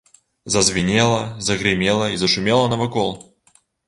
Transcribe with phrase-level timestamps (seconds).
[0.53, 3.13] Зазвінела, загрымела і зашумела навакол.